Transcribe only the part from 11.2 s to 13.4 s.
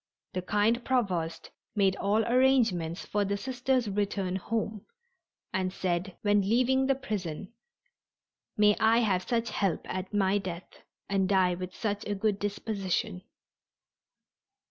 die with such a good disposition."